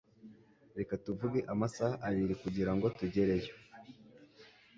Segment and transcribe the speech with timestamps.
[0.77, 3.53] Reka tuvuge amasaha abiri kugirango tugereyo,